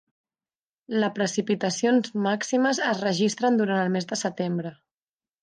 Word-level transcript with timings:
La 1.03 1.09
precipitacions 1.17 2.15
màximes 2.29 2.81
es 2.93 3.03
registren 3.05 3.61
durant 3.61 3.83
el 3.85 3.93
mes 3.99 4.11
de 4.15 4.19
setembre. 4.25 4.75